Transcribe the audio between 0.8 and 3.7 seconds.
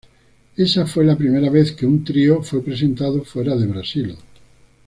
fue la primera vez que un trío fue presentado fuera de